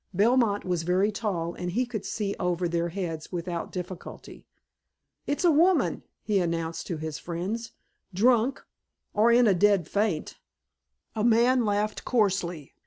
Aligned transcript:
Belmont 0.15 0.65
was 0.65 0.81
very 0.81 1.11
tall 1.11 1.53
and 1.53 1.73
he 1.73 1.85
could 1.85 2.07
see 2.07 2.33
over 2.39 2.67
their 2.67 2.89
heads 2.89 3.31
without 3.31 3.71
difficulty. 3.71 4.47
"It's 5.27 5.45
a 5.45 5.51
woman," 5.51 6.01
he 6.23 6.39
announced 6.39 6.87
to 6.87 6.97
his 6.97 7.19
friends. 7.19 7.73
"Drunk 8.11 8.65
or 9.13 9.31
in 9.31 9.45
a 9.45 9.53
dead 9.53 9.87
faint" 9.87 10.39
A 11.15 11.23
man 11.23 11.65
laughed 11.65 12.03
coarsely. 12.03 12.73